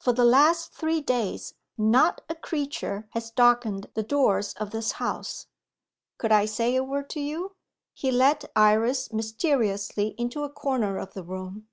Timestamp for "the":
0.12-0.24, 3.94-4.02, 11.12-11.22